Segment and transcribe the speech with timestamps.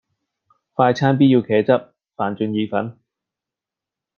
[0.73, 1.73] 快餐 B 要茄汁,
[2.17, 2.97] 飯轉意粉